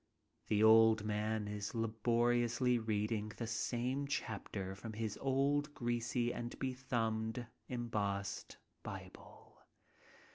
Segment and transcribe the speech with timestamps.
[0.47, 7.45] The old man is laboriously reading the same chapter from his old, greasy, and bethumbed
[7.69, 9.61] embossed bible.